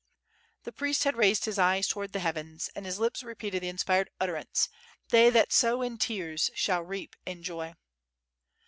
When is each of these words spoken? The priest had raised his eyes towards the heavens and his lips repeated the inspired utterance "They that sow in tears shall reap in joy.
The 0.63 0.71
priest 0.71 1.03
had 1.03 1.15
raised 1.15 1.45
his 1.45 1.59
eyes 1.59 1.85
towards 1.87 2.11
the 2.11 2.21
heavens 2.21 2.71
and 2.75 2.87
his 2.87 2.97
lips 2.97 3.21
repeated 3.21 3.61
the 3.61 3.69
inspired 3.69 4.09
utterance 4.19 4.67
"They 5.09 5.29
that 5.29 5.53
sow 5.53 5.83
in 5.83 5.99
tears 5.99 6.49
shall 6.55 6.81
reap 6.81 7.15
in 7.27 7.43
joy. 7.43 7.75